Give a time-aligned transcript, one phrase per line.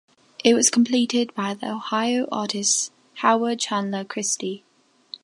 [0.43, 4.63] It was completed by the Ohio artist Howard Chandler Christy.